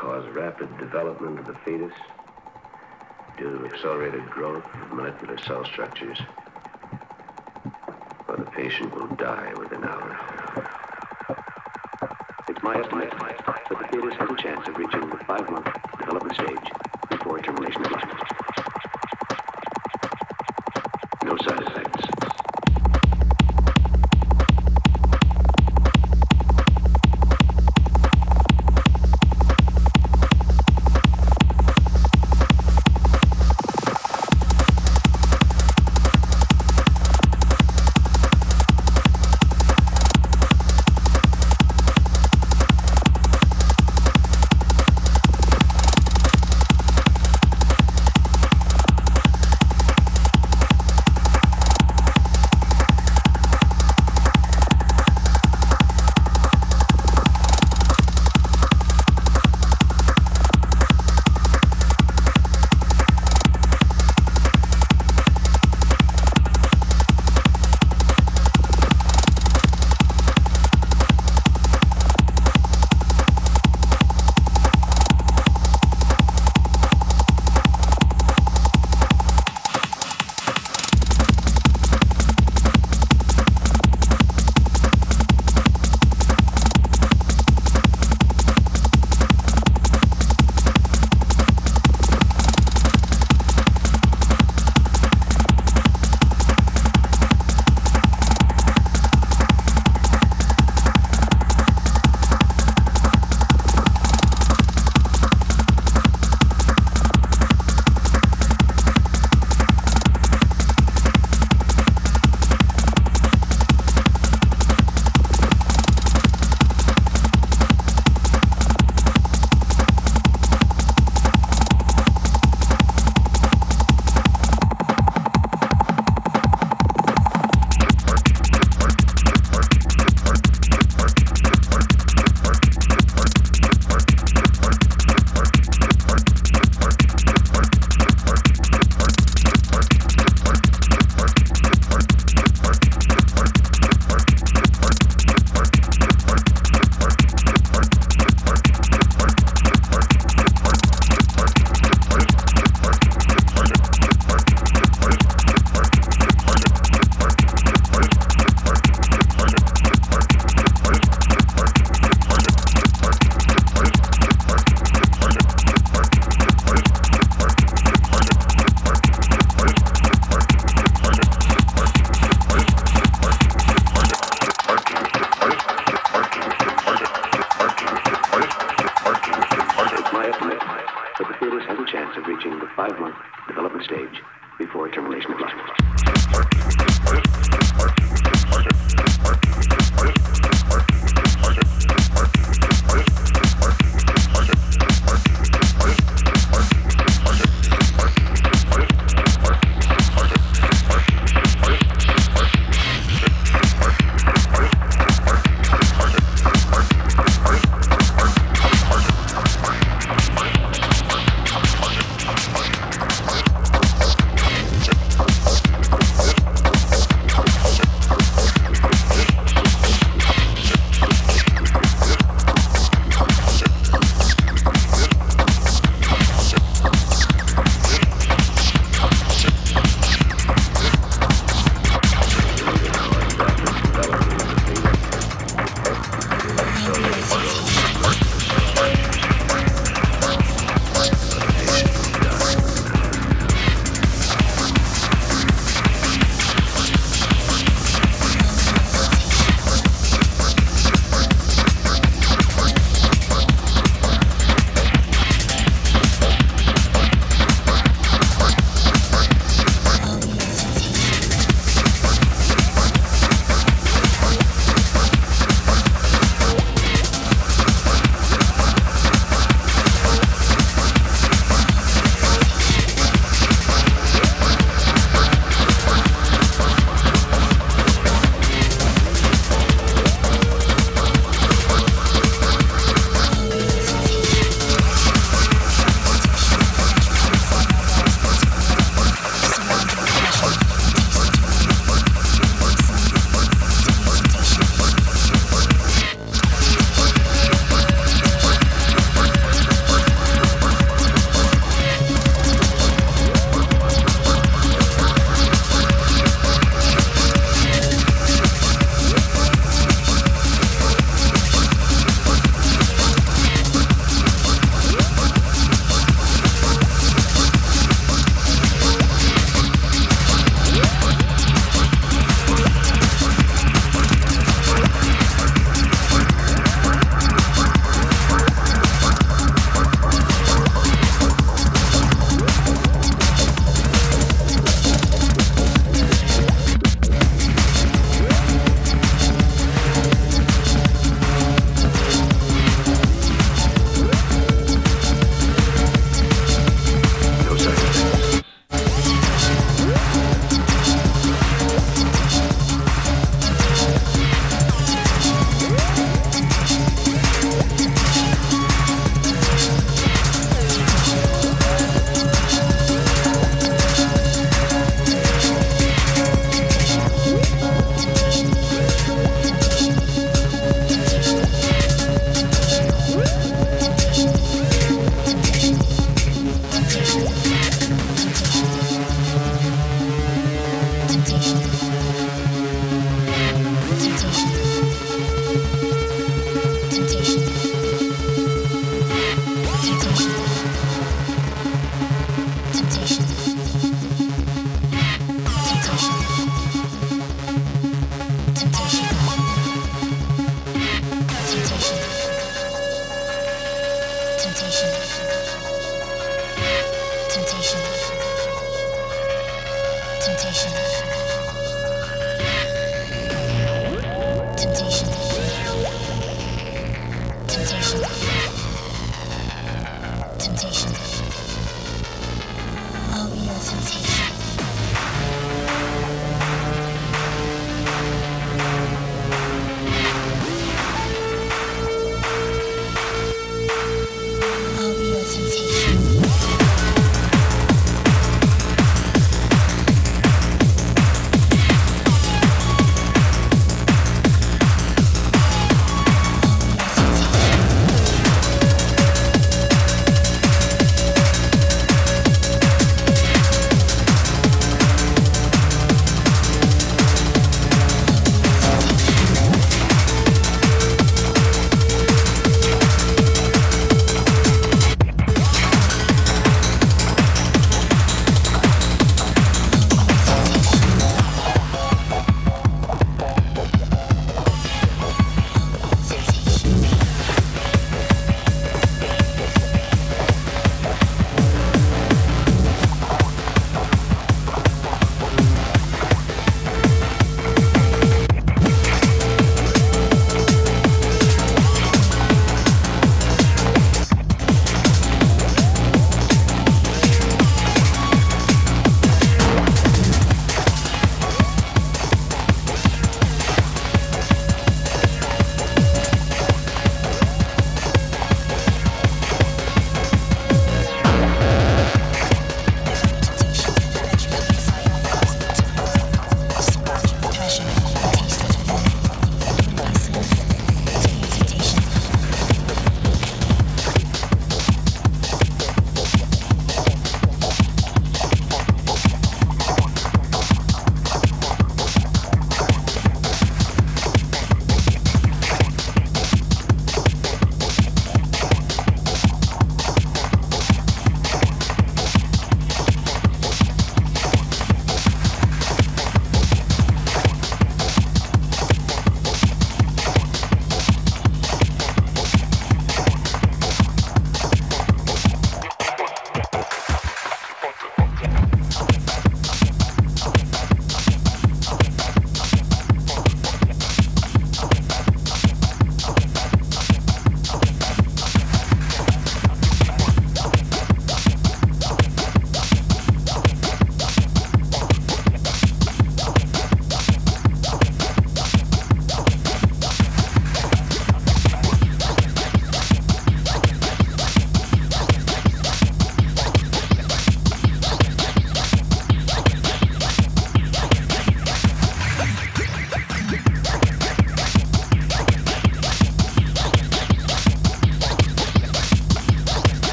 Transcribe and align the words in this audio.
cause 0.00 0.26
rapid 0.34 0.78
development 0.78 1.38
of 1.38 1.46
the 1.46 1.54
fetus 1.62 1.92
due 3.36 3.58
to 3.58 3.66
accelerated 3.66 4.24
growth 4.30 4.64
of 4.64 4.92
molecular 4.92 5.36
cell 5.46 5.62
structures, 5.66 6.18
or 8.26 8.36
the 8.38 8.46
patient 8.56 8.94
will 8.94 9.08
die 9.16 9.52
within 9.58 9.84
hours. 9.84 10.18
It's 12.48 12.62
my 12.62 12.80
estimate 12.80 13.10
that 13.10 13.68
the 13.68 13.88
fetus 13.92 14.14
has 14.18 14.30
a 14.30 14.42
chance 14.42 14.66
of 14.66 14.76
reaching 14.78 15.00
the 15.10 15.18
five-month 15.26 15.68
development 15.98 16.34
stage 16.34 16.72
before 17.10 17.38
termination 17.40 17.84
of 17.84 17.92
life. 17.92 18.59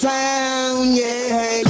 Town, 0.00 0.96
yeah. 0.96 1.69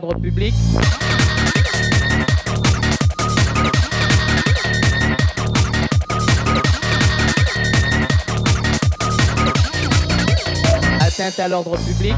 L'ordre 0.00 0.20
public. 0.20 0.54
Atteinte 11.00 11.38
à 11.38 11.48
l'ordre 11.48 11.78
public. 11.78 12.14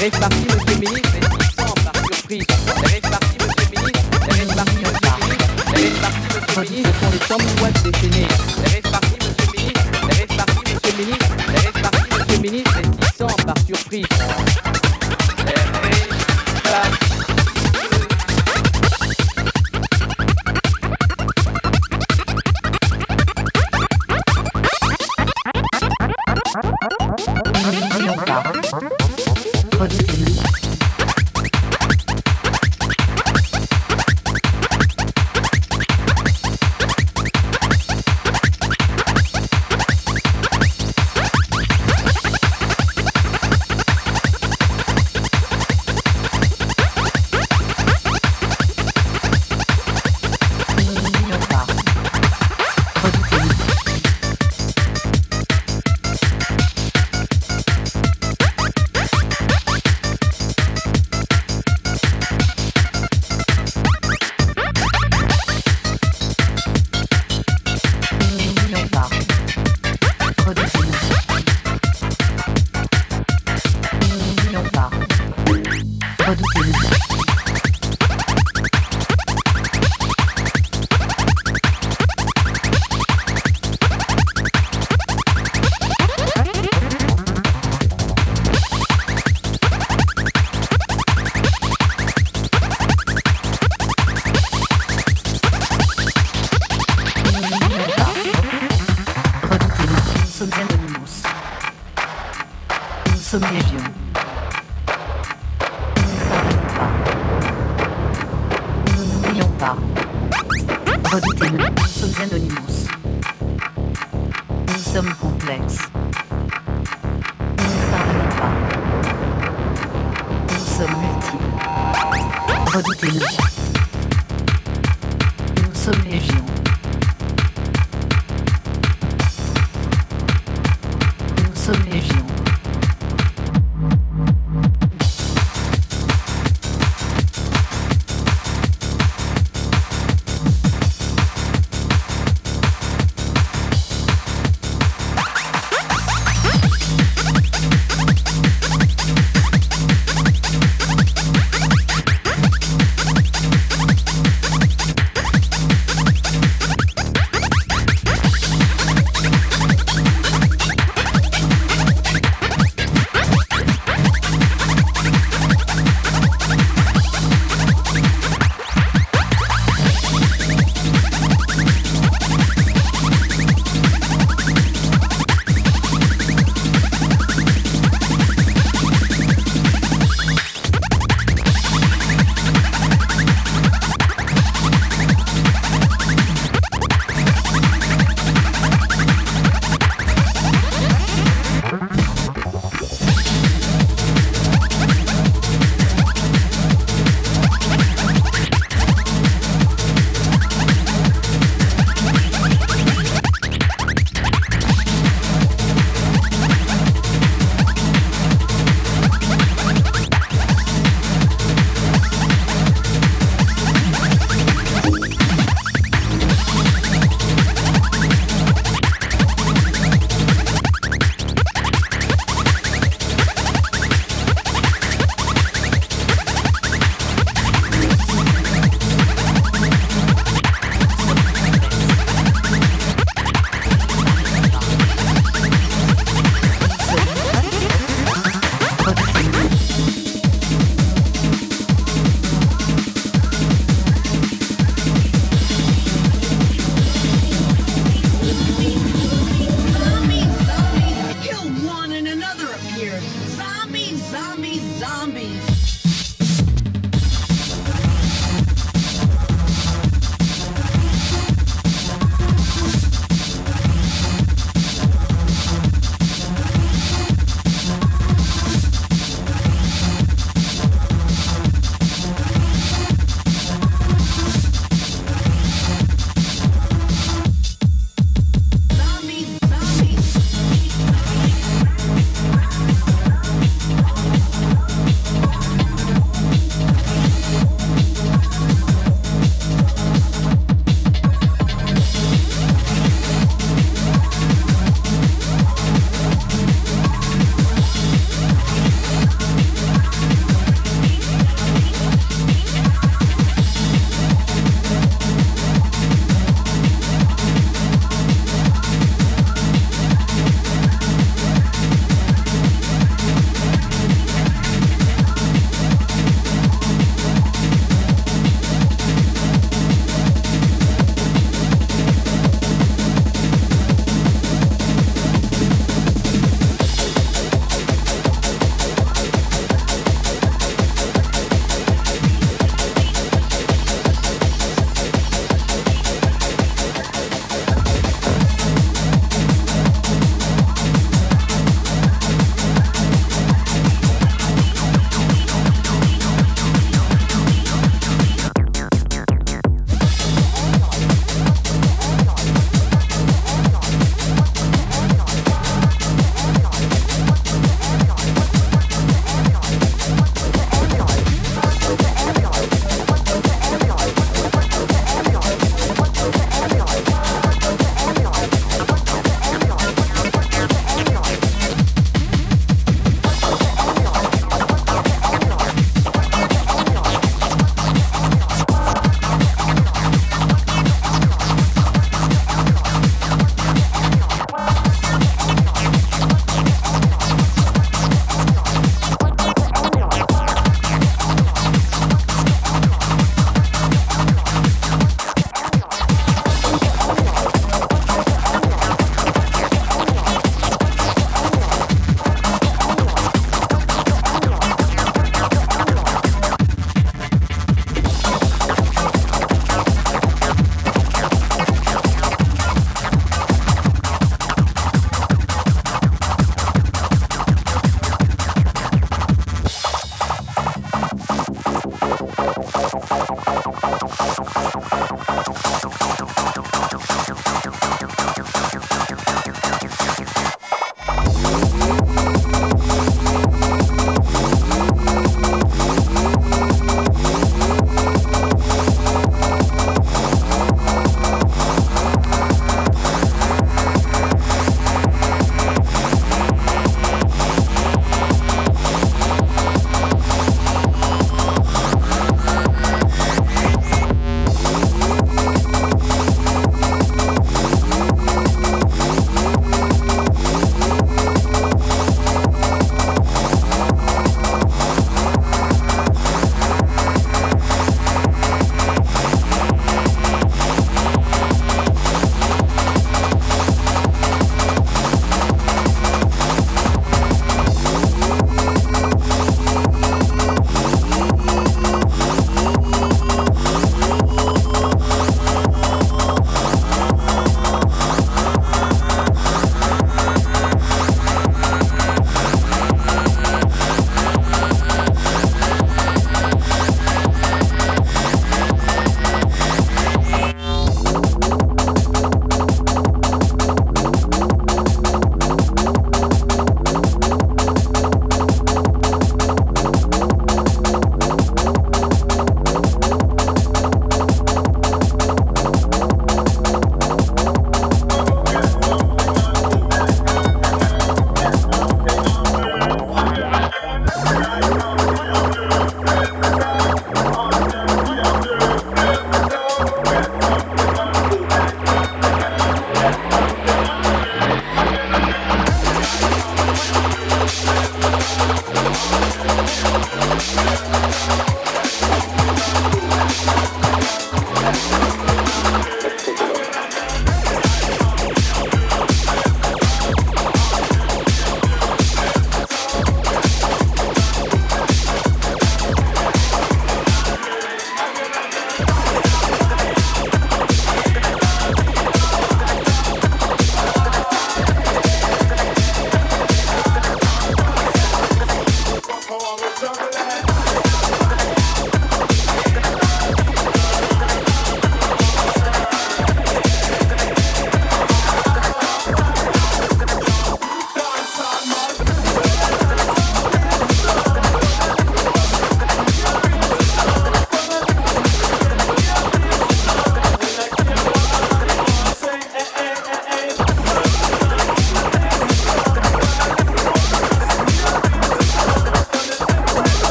repartir 0.00 0.59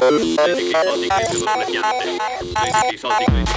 esotico 0.00 0.94
e 0.94 1.08
pseudoplagiante. 1.08 2.16
Esotico 2.64 3.08
e 3.08 3.47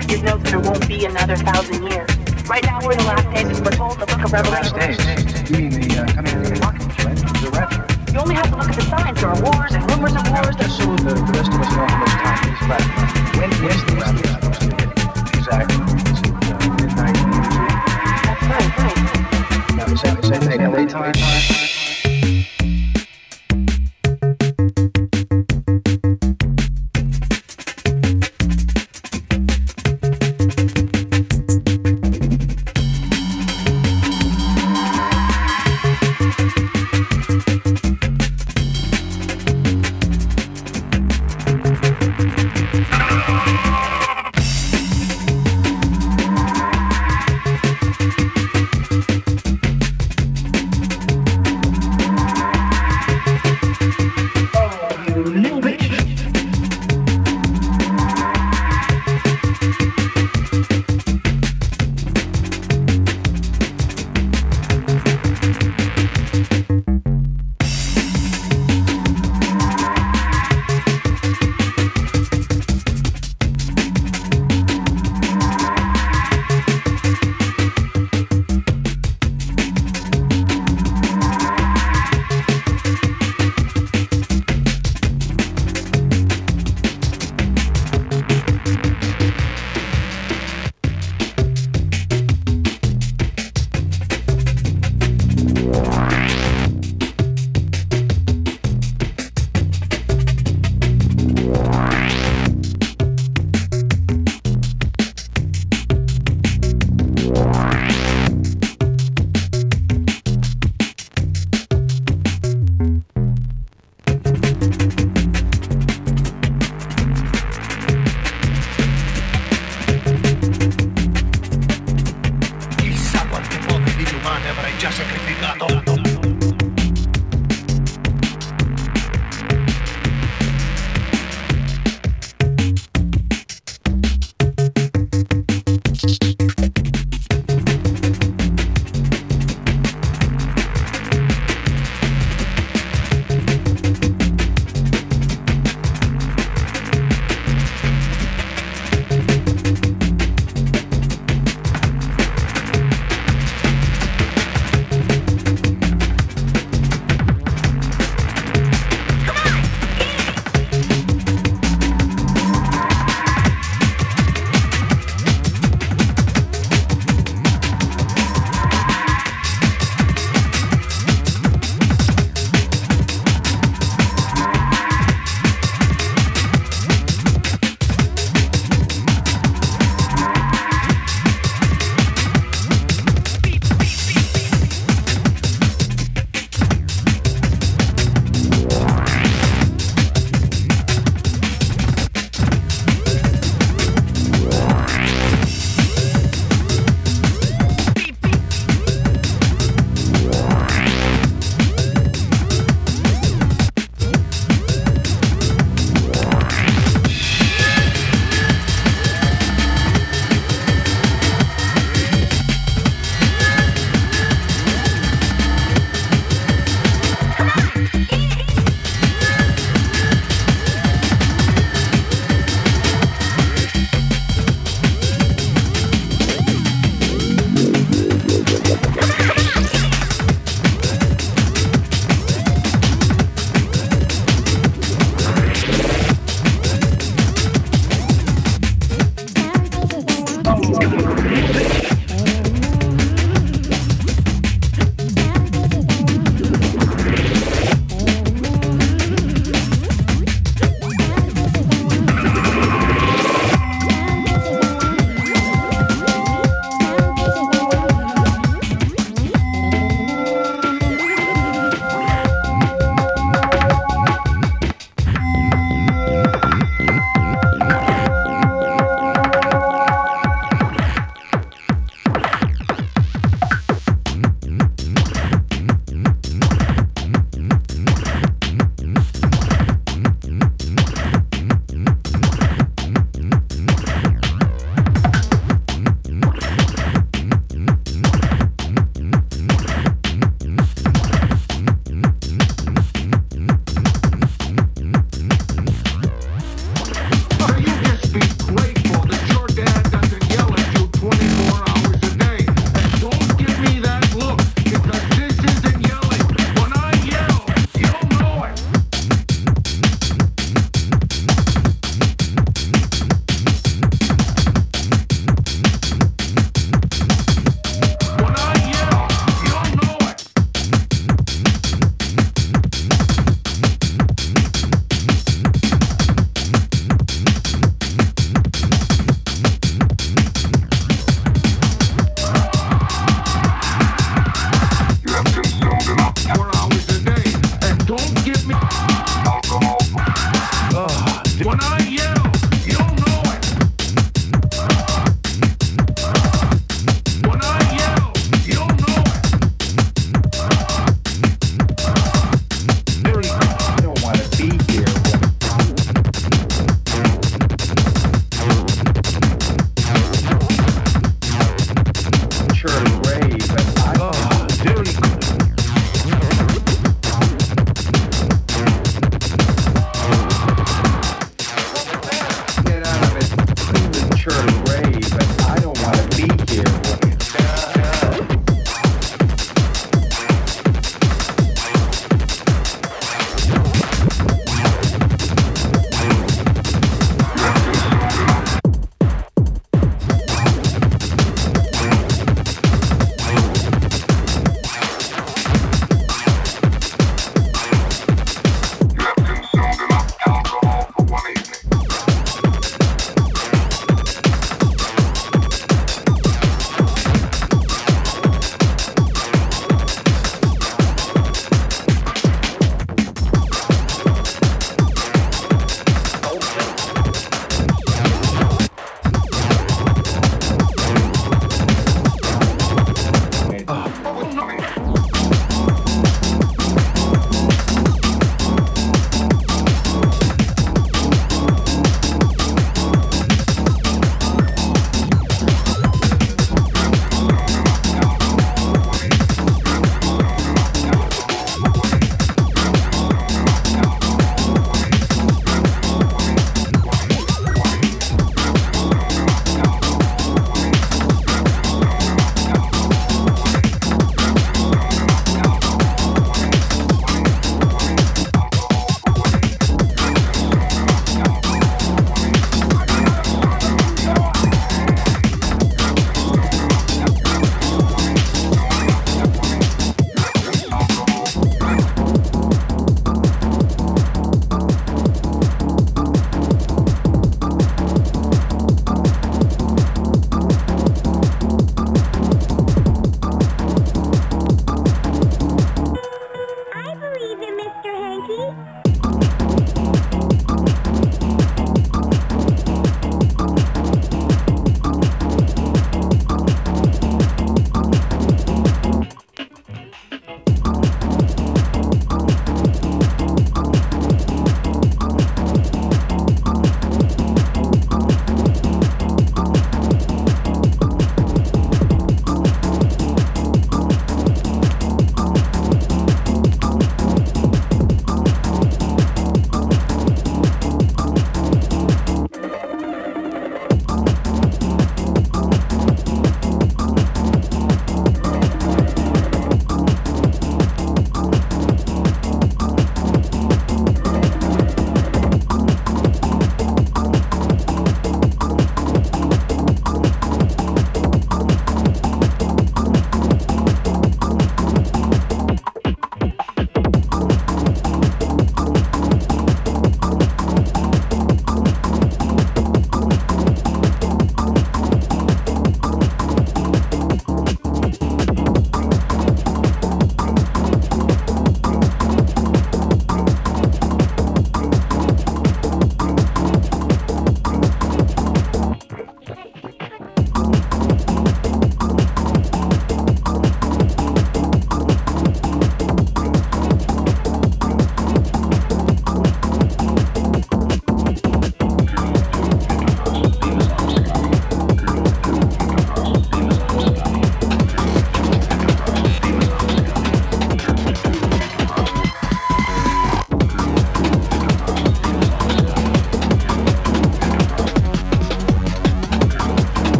mark 0.00 0.10
his 0.10 0.22
notes, 0.22 0.50
there 0.50 0.60
won't 0.60 0.88
be 0.88 1.04
another 1.04 1.36
thousand 1.36 1.86
years. 1.90 2.08
Right 2.48 2.64
now 2.64 2.80
we're 2.82 2.92
in 2.92 2.98
the 2.98 3.04
last 3.04 3.30
days, 3.34 3.56
and 3.56 3.64
we're 3.64 3.72
told 3.72 3.98
the 3.98 4.06
book 4.06 4.24
of 4.24 4.32
Revelation. 4.32 4.99